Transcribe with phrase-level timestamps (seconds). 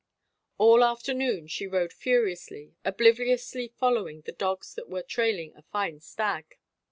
[0.57, 6.57] All afternoon she rode furiously, obliviously following the dogs that were trailing a fine stag.